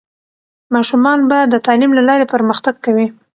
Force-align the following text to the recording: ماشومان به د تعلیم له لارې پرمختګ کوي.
ماشومان 0.73 1.19
به 1.29 1.37
د 1.53 1.55
تعلیم 1.65 1.91
له 1.97 2.03
لارې 2.09 2.25
پرمختګ 2.33 2.75
کوي. 2.85 3.07